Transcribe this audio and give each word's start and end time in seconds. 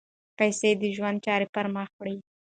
پیسې 0.37 0.69
د 0.81 0.83
ژوند 0.95 1.17
چارې 1.25 1.47
پر 1.53 1.65
مخ 1.75 1.89
وړي. 1.97 2.15